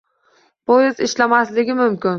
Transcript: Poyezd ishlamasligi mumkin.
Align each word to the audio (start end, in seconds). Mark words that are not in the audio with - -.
Poyezd 0.71 1.05
ishlamasligi 1.09 1.81
mumkin. 1.83 2.09